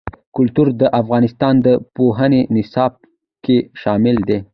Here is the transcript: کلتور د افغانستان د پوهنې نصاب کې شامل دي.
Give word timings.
کلتور 0.35 0.67
د 0.81 0.83
افغانستان 1.01 1.53
د 1.65 1.67
پوهنې 1.95 2.41
نصاب 2.55 2.91
کې 3.43 3.57
شامل 3.81 4.17
دي. 4.27 4.39